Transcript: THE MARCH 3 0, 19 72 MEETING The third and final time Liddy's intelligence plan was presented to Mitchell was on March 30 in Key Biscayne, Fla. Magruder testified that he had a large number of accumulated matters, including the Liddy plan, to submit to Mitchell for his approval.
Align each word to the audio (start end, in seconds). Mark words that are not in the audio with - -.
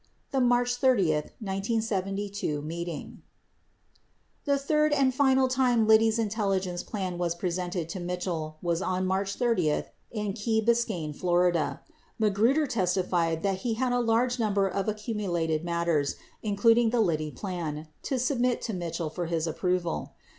THE 0.31 0.41
MARCH 0.41 0.77
3 0.77 1.03
0, 1.09 1.29
19 1.39 1.79
72 1.79 2.63
MEETING 2.63 3.21
The 4.45 4.57
third 4.57 4.93
and 4.93 5.13
final 5.13 5.47
time 5.47 5.85
Liddy's 5.85 6.17
intelligence 6.17 6.81
plan 6.81 7.19
was 7.19 7.35
presented 7.35 7.87
to 7.89 7.99
Mitchell 7.99 8.57
was 8.63 8.81
on 8.81 9.05
March 9.05 9.35
30 9.35 9.83
in 10.09 10.33
Key 10.33 10.59
Biscayne, 10.59 11.13
Fla. 11.13 11.81
Magruder 12.17 12.65
testified 12.65 13.43
that 13.43 13.57
he 13.59 13.75
had 13.75 13.93
a 13.93 13.99
large 13.99 14.39
number 14.39 14.67
of 14.67 14.87
accumulated 14.87 15.63
matters, 15.63 16.15
including 16.41 16.89
the 16.89 16.99
Liddy 16.99 17.29
plan, 17.29 17.87
to 18.01 18.17
submit 18.17 18.63
to 18.63 18.73
Mitchell 18.73 19.11
for 19.11 19.27
his 19.27 19.45
approval. 19.45 20.15